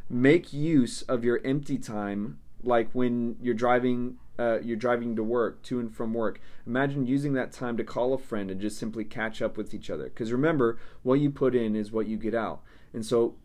make 0.09 0.53
use 0.53 1.03
of 1.03 1.25
your 1.25 1.41
empty 1.45 1.79
time 1.79 2.39
like 2.63 2.91
when 2.93 3.37
you're 3.41 3.55
driving 3.55 4.17
uh, 4.39 4.59
you're 4.61 4.77
driving 4.77 5.17
to 5.17 5.23
work 5.23 5.63
to 5.63 5.81
and 5.81 5.95
from 5.95 6.13
work 6.13 6.41
imagine 6.67 7.07
using 7.07 7.33
that 7.33 7.53
time 7.53 7.77
to 7.77 7.85
call 7.85 8.13
a 8.13 8.19
friend 8.19 8.51
and 8.51 8.61
just 8.61 8.79
simply 8.79 9.05
catch 9.05 9.41
up 9.41 9.57
with 9.57 9.73
each 9.73 9.89
other. 9.89 10.05
Because 10.05 10.31
remember 10.31 10.79
what 11.03 11.21
you 11.21 11.31
put 11.31 11.55
in 11.55 11.75
is 11.75 11.91
what 11.91 12.07
you 12.07 12.17
get 12.19 12.35
out. 12.35 12.61
And 12.93 13.05
so 13.05 13.37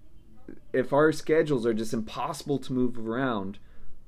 if 0.73 0.91
our 0.91 1.11
schedules 1.13 1.65
are 1.65 1.73
just 1.73 1.93
impossible 1.93 2.57
to 2.59 2.73
move 2.73 2.97
around 2.97 3.59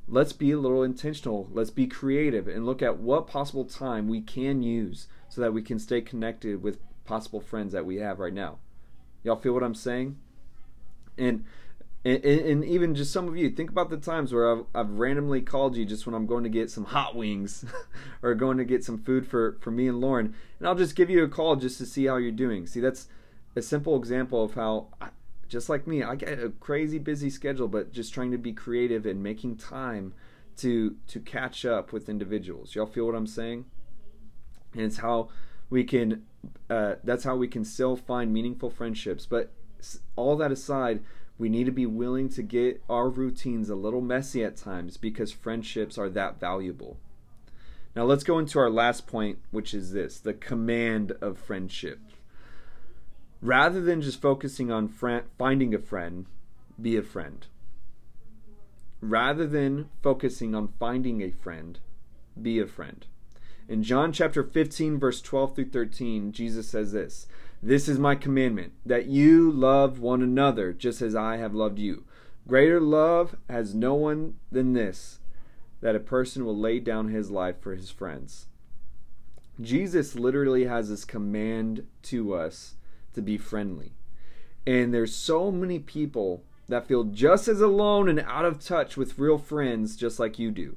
let's 0.08 0.34
be 0.34 0.52
a 0.52 0.60
little 0.60 0.84
intentional. 0.84 1.50
Let's 1.52 1.70
be 1.70 1.88
creative 1.88 2.48
and 2.48 2.66
look 2.66 2.82
at 2.82 2.98
what 2.98 3.28
possible 3.28 3.66
time 3.66 4.08
we 4.08 4.22
can 4.22 4.62
use 4.62 5.08
so 5.30 5.42
that 5.42 5.54
we 5.54 5.62
can 5.62 5.80
stay 5.80 6.02
connected 6.02 6.62
with 6.62 6.80
possible 7.06 7.42
friends 7.42 7.74
that 7.74 7.86
we 7.86 7.98
have 7.98 8.20
right 8.20 8.34
now. 8.34 8.60
Y'all 9.24 9.36
feel 9.36 9.54
what 9.54 9.64
i'm 9.64 9.76
saying? 9.76 10.18
And 11.18 11.46
and, 12.06 12.24
and, 12.24 12.66
even 12.66 12.96
just 12.96 13.14
some 13.14 13.28
of 13.28 13.38
you 13.38 13.50
think 13.50 13.70
about 13.70 13.90
the 13.90 13.98
times 13.98 14.34
where 14.34 14.52
I've, 14.52 14.66
I've 14.76 14.90
randomly 14.92 15.42
called 15.42 15.78
you 15.78 15.86
just 15.86 16.06
when 16.06 16.14
i'm 16.14 16.26
going 16.26 16.44
to 16.44 16.50
get 16.50 16.70
some 16.70 16.86
hot 16.86 17.16
wings 17.16 17.64
or 18.22 18.36
going 18.36 18.58
to 18.58 18.66
get 18.66 18.84
some 18.84 19.02
food 19.02 19.26
for, 19.26 19.58
for 19.62 19.72
me 19.72 19.88
and 19.88 20.02
lauren 20.02 20.36
and 20.60 20.68
i'll 20.68 20.76
just 20.76 20.96
give 20.96 21.10
you 21.10 21.24
a 21.24 21.30
call 21.30 21.56
just 21.56 21.78
to 21.78 21.86
see 21.86 22.06
how 22.06 22.18
you're 22.18 22.32
doing 22.32 22.68
see 22.68 22.80
that's 22.80 23.08
a 23.56 23.62
simple 23.62 23.96
example 23.96 24.44
of 24.44 24.56
how 24.56 24.88
just 25.54 25.70
like 25.70 25.86
me. 25.86 26.02
I 26.02 26.16
get 26.16 26.40
a 26.40 26.50
crazy 26.50 26.98
busy 26.98 27.30
schedule, 27.30 27.68
but 27.68 27.94
just 27.94 28.12
trying 28.12 28.32
to 28.32 28.40
be 28.40 28.54
creative 28.54 29.06
and 29.06 29.22
making 29.22 29.58
time 29.58 30.16
to 30.58 30.96
to 31.08 31.20
catch 31.20 31.64
up 31.64 31.94
with 31.94 32.10
individuals. 32.10 32.74
Y'all 32.74 32.88
feel 32.88 33.06
what 33.06 33.16
I'm 33.16 33.28
saying? 33.28 33.66
And 34.74 34.82
it's 34.82 34.98
how 34.98 35.30
we 35.70 35.84
can. 35.84 36.26
Uh, 36.70 36.96
that's 37.04 37.24
how 37.24 37.36
we 37.36 37.48
can 37.48 37.64
still 37.64 37.96
find 37.96 38.34
meaningful 38.34 38.72
friendships. 38.72 39.28
But 39.28 39.52
all 40.16 40.36
that 40.38 40.52
aside, 40.52 41.04
we 41.38 41.50
need 41.50 41.66
to 41.66 41.72
be 41.72 41.86
willing 41.86 42.30
to 42.30 42.44
get 42.44 42.84
our 42.90 43.10
routines 43.10 43.70
a 43.70 43.76
little 43.76 44.02
messy 44.02 44.44
at 44.44 44.56
times 44.56 44.98
because 44.98 45.32
friendships 45.32 45.98
are 45.98 46.10
that 46.10 46.40
valuable. 46.40 46.98
Now 47.96 48.06
let's 48.06 48.24
go 48.24 48.40
into 48.40 48.60
our 48.60 48.70
last 48.70 49.08
point, 49.08 49.40
which 49.52 49.74
is 49.74 49.92
this 49.92 50.20
the 50.20 50.34
command 50.34 51.14
of 51.22 51.38
friendship. 51.38 52.00
Rather 53.42 53.82
than 53.82 54.02
just 54.02 54.22
focusing 54.22 54.72
on 54.72 54.88
friend, 54.88 55.26
finding 55.38 55.74
a 55.76 55.80
friend, 55.80 56.26
be 56.82 56.96
a 56.96 57.04
friend. 57.04 57.48
Rather 59.02 59.46
than 59.46 59.90
focusing 60.02 60.56
on 60.56 60.70
finding 60.80 61.22
a 61.22 61.30
friend, 61.30 61.80
be 62.42 62.60
a 62.60 62.66
friend. 62.66 63.06
In 63.68 63.84
John 63.84 64.12
chapter 64.12 64.44
15, 64.44 65.00
verse 65.00 65.22
12 65.22 65.56
through 65.56 65.70
13, 65.70 66.32
Jesus 66.32 66.68
says 66.70 66.94
this 66.94 67.28
This 67.66 67.88
is 67.88 67.98
my 67.98 68.16
commandment, 68.16 68.74
that 68.86 69.06
you 69.06 69.50
love 69.50 69.98
one 70.02 70.22
another 70.22 70.74
just 70.74 71.02
as 71.02 71.16
I 71.16 71.38
have 71.38 71.54
loved 71.54 71.80
you. 71.80 72.04
Greater 72.46 72.82
love 72.82 73.38
has 73.50 73.74
no 73.74 73.94
one 73.94 74.34
than 74.52 74.74
this 74.74 75.20
that 75.80 75.96
a 75.96 76.00
person 76.02 76.44
will 76.44 76.58
lay 76.58 76.82
down 76.82 77.08
his 77.08 77.32
life 77.32 77.62
for 77.62 77.74
his 77.74 77.90
friends. 77.90 78.48
Jesus 79.62 80.16
literally 80.16 80.66
has 80.66 80.90
this 80.90 81.06
command 81.06 81.88
to 82.02 82.34
us 82.34 82.76
to 83.14 83.22
be 83.22 83.38
friendly. 83.38 83.94
And 84.68 84.94
there's 84.94 85.16
so 85.16 85.50
many 85.50 85.80
people 85.80 86.44
that 86.68 86.86
feel 86.86 87.06
just 87.06 87.48
as 87.48 87.62
alone 87.62 88.10
and 88.10 88.20
out 88.20 88.44
of 88.44 88.60
touch 88.60 88.98
with 88.98 89.18
real 89.18 89.38
friends 89.38 89.96
just 89.96 90.20
like 90.20 90.38
you 90.38 90.52
do. 90.52 90.76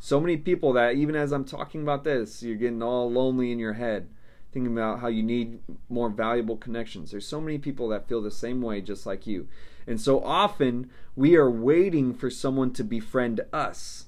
So 0.00 0.18
many 0.18 0.38
people 0.38 0.72
that 0.72 0.94
even 0.94 1.14
as 1.14 1.30
I'm 1.30 1.44
talking 1.44 1.82
about 1.82 2.04
this, 2.04 2.42
you're 2.42 2.56
getting 2.56 2.82
all 2.82 3.10
lonely 3.10 3.52
in 3.52 3.58
your 3.58 3.74
head, 3.74 4.08
thinking 4.52 4.72
about 4.72 5.00
how 5.00 5.08
you 5.08 5.22
need 5.22 5.58
more 5.88 6.08
valuable 6.08 6.56
connections. 6.56 7.10
There's 7.10 7.26
so 7.26 7.40
many 7.40 7.58
people 7.58 7.88
that 7.88 8.08
feel 8.08 8.22
the 8.22 8.30
same 8.30 8.62
way 8.62 8.80
just 8.80 9.04
like 9.06 9.26
you. 9.26 9.48
And 9.86 10.00
so 10.00 10.22
often 10.22 10.90
we 11.16 11.36
are 11.36 11.50
waiting 11.50 12.14
for 12.14 12.30
someone 12.30 12.72
to 12.74 12.84
befriend 12.84 13.40
us, 13.52 14.06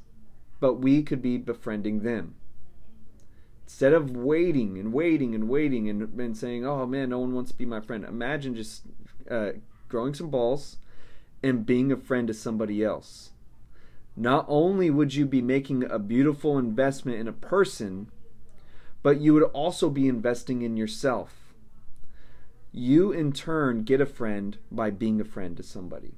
but 0.58 0.74
we 0.74 1.02
could 1.02 1.22
be 1.22 1.36
befriending 1.36 2.00
them. 2.00 2.34
Instead 3.64 3.92
of 3.92 4.16
waiting 4.16 4.78
and 4.78 4.92
waiting 4.92 5.34
and 5.34 5.48
waiting 5.48 5.88
and, 5.88 6.02
and 6.18 6.36
saying, 6.36 6.66
oh 6.66 6.86
man, 6.86 7.10
no 7.10 7.18
one 7.20 7.34
wants 7.34 7.52
to 7.52 7.56
be 7.56 7.66
my 7.66 7.80
friend, 7.80 8.04
imagine 8.04 8.54
just 8.54 8.82
uh, 9.30 9.52
growing 9.88 10.14
some 10.14 10.30
balls 10.30 10.78
and 11.42 11.66
being 11.66 11.92
a 11.92 11.96
friend 11.96 12.28
to 12.28 12.34
somebody 12.34 12.82
else. 12.82 13.30
Not 14.16 14.44
only 14.48 14.90
would 14.90 15.14
you 15.14 15.24
be 15.24 15.40
making 15.40 15.84
a 15.84 15.98
beautiful 15.98 16.58
investment 16.58 17.18
in 17.18 17.28
a 17.28 17.32
person, 17.32 18.10
but 19.02 19.20
you 19.20 19.34
would 19.34 19.44
also 19.44 19.90
be 19.90 20.08
investing 20.08 20.62
in 20.62 20.76
yourself 20.76 21.40
you 22.72 23.10
in 23.10 23.32
turn 23.32 23.82
get 23.82 24.00
a 24.00 24.06
friend 24.06 24.58
by 24.70 24.90
being 24.90 25.20
a 25.20 25.24
friend 25.24 25.56
to 25.56 25.62
somebody. 25.62 26.14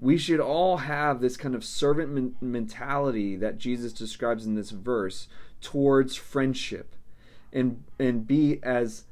We 0.00 0.18
should 0.18 0.40
all 0.40 0.78
have 0.78 1.20
this 1.20 1.36
kind 1.36 1.54
of 1.54 1.64
servant 1.64 2.42
mentality 2.42 3.36
that 3.36 3.58
Jesus 3.58 3.92
describes 3.92 4.46
in 4.46 4.54
this 4.54 4.70
verse 4.70 5.28
towards 5.60 6.16
friendship 6.16 6.96
and 7.52 7.84
and 7.98 8.26
be 8.26 8.58
as 8.62 9.04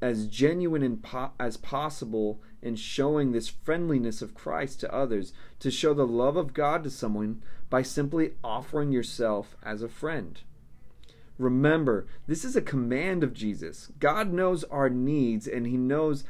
as 0.00 0.26
genuine 0.26 0.82
and 0.82 1.02
po- 1.02 1.32
as 1.38 1.56
possible 1.56 2.40
in 2.62 2.76
showing 2.76 3.32
this 3.32 3.48
friendliness 3.48 4.22
of 4.22 4.34
Christ 4.34 4.80
to 4.80 4.94
others 4.94 5.32
to 5.58 5.70
show 5.70 5.92
the 5.92 6.06
love 6.06 6.36
of 6.36 6.54
God 6.54 6.84
to 6.84 6.90
someone 6.90 7.42
by 7.68 7.82
simply 7.82 8.32
offering 8.42 8.92
yourself 8.92 9.56
as 9.62 9.82
a 9.82 9.88
friend. 9.88 10.40
Remember, 11.40 12.06
this 12.26 12.44
is 12.44 12.54
a 12.54 12.60
command 12.60 13.24
of 13.24 13.32
Jesus. 13.32 13.90
God 13.98 14.30
knows 14.30 14.62
our 14.64 14.90
needs 14.90 15.48
and 15.48 15.66
He 15.66 15.78
knows 15.78 16.22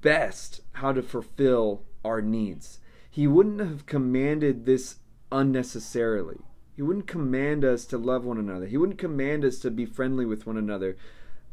best 0.00 0.60
how 0.74 0.92
to 0.92 1.02
fulfill 1.02 1.82
our 2.04 2.22
needs. 2.22 2.78
He 3.10 3.26
wouldn't 3.26 3.58
have 3.58 3.86
commanded 3.86 4.64
this 4.64 4.96
unnecessarily. 5.32 6.38
He 6.76 6.82
wouldn't 6.82 7.08
command 7.08 7.64
us 7.64 7.84
to 7.86 7.98
love 7.98 8.24
one 8.24 8.38
another. 8.38 8.66
He 8.66 8.76
wouldn't 8.76 9.00
command 9.00 9.44
us 9.44 9.58
to 9.60 9.70
be 9.70 9.84
friendly 9.84 10.24
with 10.24 10.46
one 10.46 10.56
another 10.56 10.96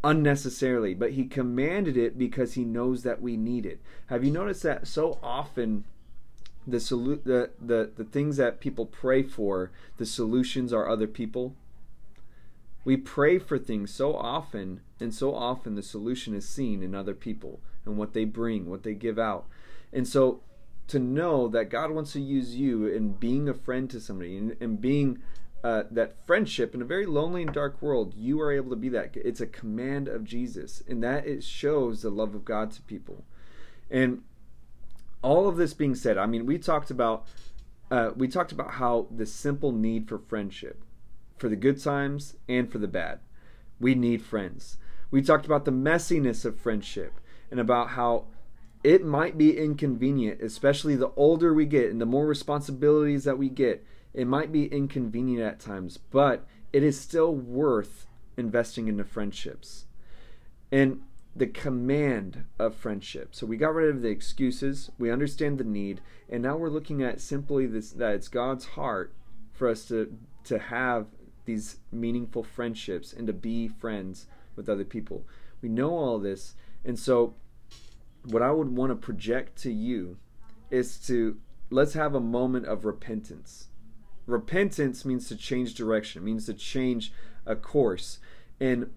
unnecessarily, 0.03 0.93
but 0.93 1.13
He 1.13 1.25
commanded 1.25 1.97
it 1.97 2.15
because 2.15 2.53
He 2.53 2.63
knows 2.63 3.01
that 3.01 3.23
we 3.23 3.37
need 3.37 3.65
it. 3.65 3.81
Have 4.07 4.23
you 4.23 4.29
noticed 4.29 4.61
that 4.63 4.85
so 4.85 5.17
often? 5.23 5.85
The, 6.67 6.77
solu- 6.77 7.23
the, 7.23 7.49
the 7.59 7.91
the 7.93 8.05
things 8.05 8.37
that 8.37 8.61
people 8.61 8.85
pray 8.85 9.21
for, 9.21 9.71
the 9.97 10.05
solutions 10.05 10.71
are 10.71 10.87
other 10.87 11.07
people 11.07 11.55
we 12.85 12.97
pray 12.97 13.39
for 13.39 13.57
things 13.57 13.93
so 13.93 14.15
often, 14.15 14.81
and 14.99 15.13
so 15.13 15.33
often 15.33 15.75
the 15.75 15.83
solution 15.83 16.33
is 16.33 16.47
seen 16.47 16.83
in 16.83 16.93
other 16.93 17.13
people 17.13 17.61
and 17.85 17.97
what 17.97 18.13
they 18.13 18.25
bring, 18.25 18.69
what 18.69 18.83
they 18.83 18.93
give 18.93 19.17
out. 19.17 19.45
And 19.91 20.07
so 20.07 20.41
to 20.87 20.99
know 20.99 21.47
that 21.47 21.69
God 21.69 21.91
wants 21.91 22.13
to 22.13 22.21
use 22.21 22.55
you 22.55 22.87
in 22.87 23.13
being 23.13 23.47
a 23.47 23.53
friend 23.53 23.89
to 23.89 24.01
somebody 24.01 24.37
and, 24.37 24.55
and 24.59 24.81
being 24.81 25.19
uh, 25.63 25.83
that 25.91 26.17
friendship 26.27 26.75
in 26.75 26.81
a 26.81 26.85
very 26.85 27.05
lonely 27.05 27.43
and 27.43 27.53
dark 27.53 27.81
world, 27.81 28.13
you 28.17 28.41
are 28.41 28.51
able 28.51 28.69
to 28.69 28.75
be 28.75 28.89
that. 28.89 29.15
It's 29.15 29.39
a 29.39 29.47
command 29.47 30.09
of 30.09 30.25
Jesus, 30.25 30.83
and 30.87 31.01
that 31.03 31.25
it 31.25 31.41
shows 31.43 32.01
the 32.01 32.09
love 32.09 32.35
of 32.35 32.43
God 32.43 32.71
to 32.71 32.81
people. 32.81 33.23
And 33.89 34.23
all 35.21 35.47
of 35.47 35.55
this 35.55 35.73
being 35.73 35.95
said, 35.95 36.17
I 36.17 36.25
mean, 36.25 36.45
we 36.45 36.57
talked 36.57 36.91
about 36.91 37.25
uh, 37.89 38.11
we 38.15 38.27
talked 38.27 38.51
about 38.51 38.71
how 38.71 39.07
the 39.15 39.25
simple 39.25 39.71
need 39.71 40.09
for 40.09 40.17
friendship 40.17 40.83
for 41.43 41.49
the 41.49 41.55
good 41.57 41.77
times 41.77 42.37
and 42.47 42.71
for 42.71 42.77
the 42.77 42.87
bad. 42.87 43.19
We 43.77 43.95
need 43.95 44.21
friends. 44.21 44.77
We 45.11 45.21
talked 45.21 45.45
about 45.45 45.65
the 45.65 45.73
messiness 45.73 46.45
of 46.45 46.57
friendship 46.57 47.19
and 47.51 47.59
about 47.59 47.89
how 47.89 48.27
it 48.81 49.03
might 49.03 49.37
be 49.37 49.57
inconvenient, 49.57 50.41
especially 50.41 50.95
the 50.95 51.11
older 51.17 51.53
we 51.53 51.65
get 51.65 51.91
and 51.91 51.99
the 51.99 52.05
more 52.05 52.25
responsibilities 52.25 53.25
that 53.25 53.37
we 53.37 53.49
get. 53.49 53.85
It 54.13 54.25
might 54.25 54.53
be 54.53 54.67
inconvenient 54.67 55.43
at 55.43 55.59
times, 55.59 55.97
but 55.97 56.47
it 56.71 56.81
is 56.81 56.97
still 56.97 57.35
worth 57.35 58.07
investing 58.37 58.87
into 58.87 59.03
friendships. 59.03 59.83
And 60.71 61.01
the 61.35 61.47
command 61.47 62.45
of 62.57 62.73
friendship. 62.73 63.35
So 63.35 63.45
we 63.45 63.57
got 63.57 63.73
rid 63.73 63.93
of 63.93 64.01
the 64.01 64.07
excuses, 64.07 64.91
we 64.97 65.11
understand 65.11 65.57
the 65.57 65.65
need, 65.65 65.99
and 66.29 66.41
now 66.41 66.55
we're 66.55 66.69
looking 66.69 67.03
at 67.03 67.19
simply 67.19 67.65
this 67.65 67.91
that 67.91 68.15
it's 68.15 68.29
God's 68.29 68.63
heart 68.63 69.13
for 69.51 69.67
us 69.67 69.83
to 69.89 70.17
to 70.45 70.59
have 70.59 71.07
these 71.45 71.77
meaningful 71.91 72.43
friendships 72.43 73.13
and 73.13 73.27
to 73.27 73.33
be 73.33 73.67
friends 73.67 74.27
with 74.55 74.69
other 74.69 74.85
people. 74.85 75.25
We 75.61 75.69
know 75.69 75.91
all 75.91 76.19
this, 76.19 76.55
and 76.83 76.97
so 76.97 77.35
what 78.25 78.41
I 78.41 78.51
would 78.51 78.75
want 78.75 78.91
to 78.91 78.95
project 78.95 79.57
to 79.63 79.71
you 79.71 80.17
is 80.71 80.97
to 81.07 81.37
let's 81.69 81.93
have 81.93 82.15
a 82.15 82.19
moment 82.19 82.65
of 82.65 82.85
repentance. 82.85 83.67
Repentance 84.25 85.03
means 85.03 85.27
to 85.27 85.35
change 85.35 85.73
direction, 85.73 86.21
it 86.21 86.25
means 86.25 86.45
to 86.45 86.53
change 86.53 87.11
a 87.45 87.55
course. 87.55 88.19
And 88.59 88.91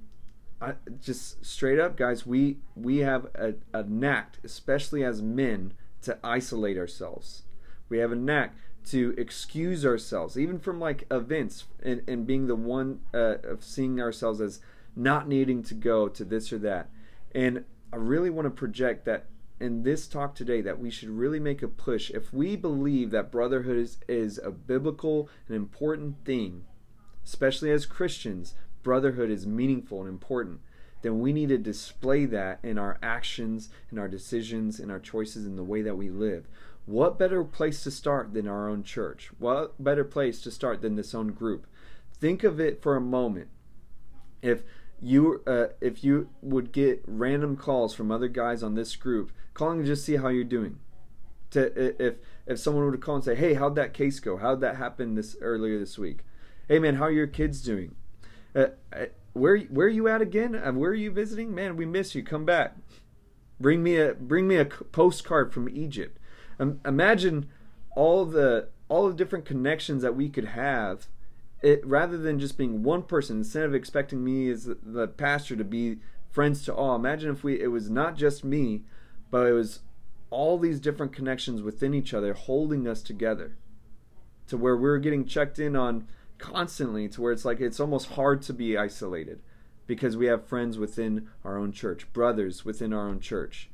I, 0.60 0.74
just 1.00 1.44
straight 1.44 1.78
up, 1.78 1.96
guys, 1.96 2.26
we 2.26 2.58
we 2.74 2.98
have 2.98 3.26
a, 3.34 3.54
a 3.72 3.82
knack, 3.82 4.36
especially 4.44 5.04
as 5.04 5.20
men, 5.20 5.74
to 6.02 6.18
isolate 6.22 6.78
ourselves. 6.78 7.42
We 7.88 7.98
have 7.98 8.12
a 8.12 8.16
knack 8.16 8.54
to 8.86 9.14
excuse 9.18 9.84
ourselves, 9.84 10.38
even 10.38 10.58
from 10.58 10.80
like 10.80 11.06
events, 11.10 11.64
and, 11.82 12.02
and 12.08 12.26
being 12.26 12.46
the 12.46 12.54
one 12.56 13.00
uh, 13.12 13.36
of 13.42 13.64
seeing 13.64 14.00
ourselves 14.00 14.40
as 14.40 14.60
not 14.94 15.28
needing 15.28 15.62
to 15.64 15.74
go 15.74 16.08
to 16.08 16.24
this 16.24 16.52
or 16.52 16.58
that. 16.58 16.88
And 17.34 17.64
I 17.92 17.96
really 17.96 18.30
want 18.30 18.46
to 18.46 18.50
project 18.50 19.04
that 19.04 19.26
in 19.60 19.82
this 19.82 20.06
talk 20.06 20.34
today 20.34 20.60
that 20.60 20.78
we 20.78 20.90
should 20.90 21.08
really 21.08 21.40
make 21.40 21.62
a 21.62 21.68
push. 21.68 22.10
If 22.10 22.32
we 22.32 22.56
believe 22.56 23.10
that 23.10 23.32
brotherhood 23.32 23.76
is, 23.76 23.98
is 24.08 24.38
a 24.38 24.50
biblical 24.50 25.28
and 25.48 25.56
important 25.56 26.24
thing, 26.24 26.64
especially 27.24 27.70
as 27.70 27.86
Christians, 27.86 28.54
brotherhood 28.82 29.30
is 29.30 29.46
meaningful 29.46 30.00
and 30.00 30.08
important, 30.08 30.60
then 31.02 31.20
we 31.20 31.32
need 31.32 31.48
to 31.50 31.58
display 31.58 32.24
that 32.26 32.58
in 32.62 32.78
our 32.78 32.98
actions, 33.02 33.68
in 33.90 33.98
our 33.98 34.08
decisions, 34.08 34.80
in 34.80 34.90
our 34.90 35.00
choices, 35.00 35.46
in 35.46 35.56
the 35.56 35.64
way 35.64 35.82
that 35.82 35.96
we 35.96 36.10
live. 36.10 36.48
What 36.86 37.18
better 37.18 37.42
place 37.42 37.82
to 37.82 37.90
start 37.90 38.32
than 38.32 38.46
our 38.46 38.68
own 38.68 38.84
church? 38.84 39.30
What 39.38 39.82
better 39.82 40.04
place 40.04 40.40
to 40.42 40.52
start 40.52 40.82
than 40.82 40.94
this 40.94 41.14
own 41.14 41.32
group? 41.32 41.66
Think 42.18 42.44
of 42.44 42.60
it 42.60 42.80
for 42.80 42.94
a 42.94 43.00
moment. 43.00 43.48
If 44.40 44.62
you 45.02 45.42
uh, 45.46 45.66
if 45.80 46.04
you 46.04 46.30
would 46.40 46.72
get 46.72 47.02
random 47.04 47.56
calls 47.56 47.92
from 47.92 48.12
other 48.12 48.28
guys 48.28 48.62
on 48.62 48.74
this 48.74 48.94
group, 48.94 49.32
calling 49.52 49.80
to 49.80 49.84
just 49.84 50.04
see 50.04 50.16
how 50.16 50.28
you're 50.28 50.44
doing. 50.44 50.78
To 51.50 52.04
if 52.04 52.14
if 52.46 52.58
someone 52.60 52.88
would 52.88 53.00
call 53.00 53.16
and 53.16 53.24
say, 53.24 53.34
"Hey, 53.34 53.54
how'd 53.54 53.74
that 53.74 53.92
case 53.92 54.20
go? 54.20 54.36
How'd 54.36 54.60
that 54.60 54.76
happen 54.76 55.16
this 55.16 55.36
earlier 55.40 55.78
this 55.80 55.98
week? 55.98 56.20
Hey, 56.68 56.78
man, 56.78 56.96
how 56.96 57.06
are 57.06 57.10
your 57.10 57.26
kids 57.26 57.62
doing? 57.62 57.96
Uh, 58.54 58.68
uh 58.92 59.06
where 59.32 59.58
where 59.58 59.88
are 59.88 59.90
you 59.90 60.06
at 60.06 60.22
again? 60.22 60.54
Uh, 60.54 60.72
where 60.72 60.92
are 60.92 60.94
you 60.94 61.10
visiting? 61.10 61.52
Man, 61.52 61.76
we 61.76 61.84
miss 61.84 62.14
you. 62.14 62.22
Come 62.22 62.44
back." 62.44 62.76
Bring 63.58 63.82
me 63.82 63.96
a 63.96 64.12
bring 64.14 64.46
me 64.46 64.56
a 64.56 64.66
postcard 64.66 65.52
from 65.52 65.68
Egypt. 65.68 66.18
Um, 66.58 66.80
imagine 66.84 67.48
all 67.94 68.25
the 68.25 68.68
all 68.88 69.08
the 69.08 69.14
different 69.14 69.44
connections 69.44 70.02
that 70.02 70.16
we 70.16 70.28
could 70.28 70.46
have. 70.46 71.06
It 71.62 71.84
rather 71.86 72.18
than 72.18 72.38
just 72.38 72.58
being 72.58 72.82
one 72.82 73.02
person. 73.02 73.38
Instead 73.38 73.64
of 73.64 73.75
expecting 73.75 74.22
me 74.22 74.50
as 74.50 74.68
the, 74.82 75.08
pastor 75.08 75.56
to 75.56 75.64
be 75.64 75.98
friends 76.30 76.64
to 76.64 76.75
all. 76.75 76.94
Imagine 76.94 77.32
if 77.32 77.42
we 77.42 77.60
it 77.60 77.68
was 77.68 77.90
not 77.90 78.16
just 78.16 78.44
me, 78.44 78.82
but 79.30 79.46
it 79.46 79.52
was 79.52 79.80
all 80.30 80.58
these 80.58 80.80
different 80.80 81.12
connections 81.12 81.62
within 81.62 81.94
each 81.94 82.12
other 82.12 82.34
holding 82.34 82.86
us 82.86 83.02
together 83.02 83.56
to 84.48 84.56
where 84.56 84.76
we're 84.76 84.98
getting 84.98 85.25
checked 85.25 85.58
in 85.58 85.76
on 85.76 86.06
constantly 86.38 87.08
to 87.08 87.22
where 87.22 87.32
it's 87.32 87.44
like 87.44 87.60
it's 87.60 87.80
almost 87.80 88.12
hard 88.12 88.42
to 88.42 88.52
be 88.52 88.76
isolated 88.76 89.40
because 89.86 90.16
we 90.16 90.26
have 90.26 90.46
friends 90.46 90.78
within 90.78 91.28
our 91.44 91.56
own 91.56 91.72
church, 91.72 92.12
brothers 92.12 92.64
within 92.64 92.92
our 92.92 93.08
own 93.08 93.20
church. 93.20 93.70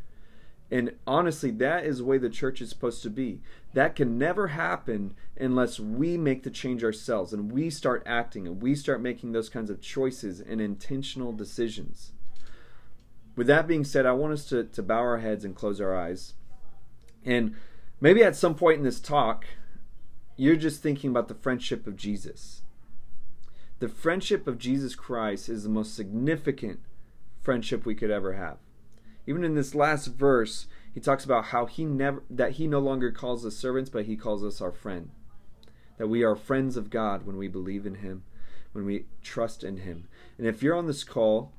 And 0.73 0.95
honestly, 1.07 1.51
that 1.51 1.85
is 1.85 1.99
the 1.99 2.05
way 2.07 2.17
the 2.17 2.31
church 2.31 2.63
is 2.63 2.71
supposed 2.71 3.03
to 3.03 3.11
be. 3.11 3.43
That 3.75 3.95
can 3.95 4.17
never 4.17 4.49
happen 4.49 5.15
unless 5.39 5.79
we 5.79 6.17
make 6.17 6.45
the 6.45 6.51
change 6.51 6.83
ourselves 6.83 7.35
and 7.35 7.53
we 7.53 7.69
start 7.69 8.03
acting 8.07 8.47
and 8.47 8.63
we 8.63 8.75
start 8.75 9.03
making 9.03 9.33
those 9.33 9.51
kinds 9.51 9.69
of 9.69 9.83
choices 9.83 10.41
and 10.41 10.63
intentional 10.63 11.35
decisions. 11.35 12.13
With 13.37 13.49
that 13.49 13.67
being 13.67 13.85
said, 13.85 14.07
I 14.07 14.13
want 14.13 14.33
us 14.33 14.47
to, 14.47 14.65
to 14.65 14.83
bow 14.83 15.01
our 15.01 15.19
heads 15.19 15.45
and 15.45 15.55
close 15.55 15.79
our 15.79 15.95
eyes. 15.95 16.33
And 17.23 17.55
maybe 18.01 18.25
at 18.25 18.35
some 18.35 18.55
point 18.55 18.79
in 18.79 18.85
this 18.85 18.99
talk, 18.99 19.45
you're 20.39 20.57
just 20.57 20.83
thinking 20.83 21.11
about 21.11 21.29
the 21.29 21.35
friendship 21.35 21.87
of 21.87 21.97
Jesus. 21.97 22.63
The 23.79 23.89
friendship 23.89 24.47
of 24.47 24.57
Jesus 24.57 24.95
Christ 24.95 25.51
is 25.51 25.65
the 25.65 25.69
most 25.69 25.95
significant 25.95 26.81
friendship 27.43 27.85
we 27.85 27.95
could 27.95 28.11
ever 28.11 28.33
have. 28.33 28.57
Even 29.27 29.45
in 29.45 29.55
this 29.55 29.75
last 29.75 30.07
verse, 30.07 30.67
he 30.93 31.01
talks 31.01 31.25
about 31.25 31.47
how 31.47 31.67
he 31.67 31.85
never 31.85 32.23
that 32.29 32.53
he 32.53 32.67
no 32.67 32.81
longer 32.81 33.11
calls 33.11 33.47
us 33.47 33.57
servants, 33.57 33.91
but 33.91 34.05
he 34.05 34.17
calls 34.17 34.45
us 34.45 34.61
our 34.61 34.73
friend. 34.73 35.11
That 35.99 36.09
we 36.09 36.23
are 36.23 36.37
friends 36.37 36.77
of 36.77 36.91
God 36.91 37.25
when 37.25 37.37
we 37.37 37.49
believe 37.49 37.87
in 37.87 37.97
him, 37.97 38.25
when 38.73 38.85
we 38.85 39.07
trust 39.23 39.63
in 39.63 39.79
him. 39.79 40.09
And 40.39 40.47
if 40.47 40.63
you're 40.63 40.77
on 40.77 40.87
this 40.87 41.05
call, 41.05 41.53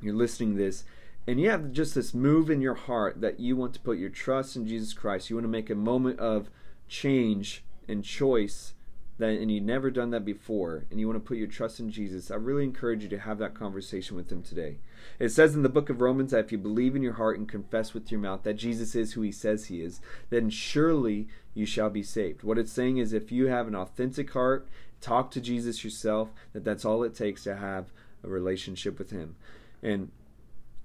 you're 0.00 0.14
listening 0.14 0.56
this, 0.56 0.84
and 1.26 1.38
you 1.38 1.50
have 1.50 1.72
just 1.72 1.94
this 1.94 2.14
move 2.14 2.48
in 2.48 2.62
your 2.62 2.74
heart 2.74 3.20
that 3.20 3.38
you 3.38 3.54
want 3.54 3.74
to 3.74 3.80
put 3.80 3.98
your 3.98 4.08
trust 4.08 4.56
in 4.56 4.66
Jesus 4.66 4.94
Christ, 4.94 5.28
you 5.28 5.36
want 5.36 5.44
to 5.44 5.50
make 5.50 5.68
a 5.68 5.74
moment 5.74 6.18
of 6.18 6.48
change 6.88 7.64
and 7.86 8.02
choice 8.02 8.72
that 9.18 9.30
and 9.30 9.50
you've 9.50 9.64
never 9.64 9.90
done 9.90 10.10
that 10.10 10.24
before 10.24 10.84
and 10.90 10.98
you 10.98 11.06
want 11.06 11.22
to 11.22 11.26
put 11.26 11.36
your 11.36 11.46
trust 11.46 11.80
in 11.80 11.90
Jesus, 11.90 12.30
I 12.30 12.36
really 12.36 12.64
encourage 12.64 13.02
you 13.02 13.08
to 13.10 13.18
have 13.18 13.38
that 13.38 13.54
conversation 13.54 14.16
with 14.16 14.30
him 14.30 14.42
today. 14.42 14.78
It 15.18 15.30
says 15.30 15.54
in 15.54 15.62
the 15.62 15.68
book 15.68 15.90
of 15.90 16.00
Romans 16.00 16.30
that 16.30 16.44
if 16.44 16.52
you 16.52 16.58
believe 16.58 16.96
in 16.96 17.02
your 17.02 17.14
heart 17.14 17.38
and 17.38 17.48
confess 17.48 17.94
with 17.94 18.10
your 18.10 18.20
mouth 18.20 18.42
that 18.44 18.54
Jesus 18.54 18.94
is 18.94 19.12
who 19.12 19.22
he 19.22 19.32
says 19.32 19.66
he 19.66 19.82
is, 19.82 20.00
then 20.30 20.50
surely 20.50 21.28
you 21.54 21.66
shall 21.66 21.90
be 21.90 22.02
saved. 22.02 22.42
What 22.42 22.58
it's 22.58 22.72
saying 22.72 22.98
is 22.98 23.12
if 23.12 23.32
you 23.32 23.46
have 23.46 23.66
an 23.66 23.74
authentic 23.74 24.32
heart, 24.32 24.68
talk 25.00 25.30
to 25.32 25.40
Jesus 25.40 25.84
yourself, 25.84 26.30
that 26.52 26.64
that's 26.64 26.84
all 26.84 27.02
it 27.02 27.14
takes 27.14 27.42
to 27.44 27.56
have 27.56 27.92
a 28.22 28.28
relationship 28.28 28.98
with 28.98 29.10
him. 29.10 29.36
And 29.82 30.10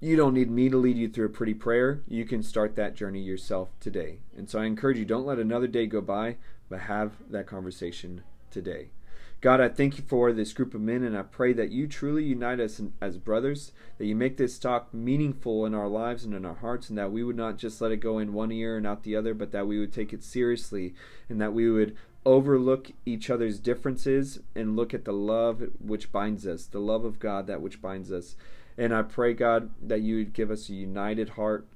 you 0.00 0.16
don't 0.16 0.34
need 0.34 0.50
me 0.50 0.68
to 0.68 0.76
lead 0.76 0.96
you 0.96 1.08
through 1.08 1.26
a 1.26 1.30
pretty 1.30 1.54
prayer. 1.54 2.02
You 2.08 2.24
can 2.24 2.42
start 2.42 2.76
that 2.76 2.94
journey 2.94 3.20
yourself 3.20 3.70
today. 3.80 4.18
And 4.36 4.50
so 4.50 4.58
I 4.58 4.66
encourage 4.66 4.98
you, 4.98 5.04
don't 5.04 5.26
let 5.26 5.38
another 5.38 5.66
day 5.66 5.86
go 5.86 6.00
by 6.00 6.36
but 6.68 6.80
have 6.80 7.12
that 7.30 7.46
conversation 7.46 8.22
today. 8.50 8.90
God, 9.40 9.60
I 9.60 9.68
thank 9.68 9.98
you 9.98 10.04
for 10.06 10.32
this 10.32 10.54
group 10.54 10.74
of 10.74 10.80
men, 10.80 11.02
and 11.02 11.14
I 11.14 11.22
pray 11.22 11.52
that 11.52 11.70
you 11.70 11.86
truly 11.86 12.24
unite 12.24 12.60
us 12.60 12.80
as 13.02 13.18
brothers, 13.18 13.72
that 13.98 14.06
you 14.06 14.16
make 14.16 14.38
this 14.38 14.58
talk 14.58 14.94
meaningful 14.94 15.66
in 15.66 15.74
our 15.74 15.88
lives 15.88 16.24
and 16.24 16.32
in 16.32 16.46
our 16.46 16.54
hearts, 16.54 16.88
and 16.88 16.96
that 16.96 17.12
we 17.12 17.22
would 17.22 17.36
not 17.36 17.58
just 17.58 17.80
let 17.82 17.92
it 17.92 17.98
go 17.98 18.18
in 18.18 18.32
one 18.32 18.50
ear 18.50 18.78
and 18.78 18.86
out 18.86 19.02
the 19.02 19.14
other, 19.14 19.34
but 19.34 19.52
that 19.52 19.66
we 19.66 19.78
would 19.78 19.92
take 19.92 20.14
it 20.14 20.24
seriously, 20.24 20.94
and 21.28 21.42
that 21.42 21.52
we 21.52 21.70
would 21.70 21.94
overlook 22.24 22.92
each 23.04 23.28
other's 23.28 23.58
differences 23.58 24.40
and 24.54 24.76
look 24.76 24.94
at 24.94 25.04
the 25.04 25.12
love 25.12 25.62
which 25.78 26.10
binds 26.10 26.46
us, 26.46 26.64
the 26.64 26.78
love 26.78 27.04
of 27.04 27.18
God 27.18 27.46
that 27.46 27.60
which 27.60 27.82
binds 27.82 28.10
us. 28.10 28.36
And 28.78 28.94
I 28.94 29.02
pray, 29.02 29.34
God, 29.34 29.68
that 29.82 30.00
you 30.00 30.16
would 30.16 30.32
give 30.32 30.50
us 30.50 30.70
a 30.70 30.74
united 30.74 31.30
heart 31.30 31.66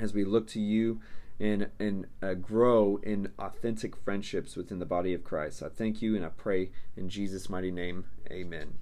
as 0.00 0.14
we 0.14 0.24
look 0.24 0.46
to 0.48 0.60
you 0.60 1.00
and 1.40 1.70
and 1.78 2.06
uh, 2.22 2.34
grow 2.34 3.00
in 3.02 3.32
authentic 3.38 3.96
friendships 3.96 4.56
within 4.56 4.78
the 4.78 4.86
body 4.86 5.14
of 5.14 5.24
Christ. 5.24 5.62
I 5.62 5.68
thank 5.68 6.00
you 6.02 6.16
and 6.16 6.24
I 6.24 6.28
pray 6.28 6.70
in 6.96 7.08
Jesus' 7.08 7.48
mighty 7.48 7.70
name. 7.70 8.06
Amen. 8.30 8.78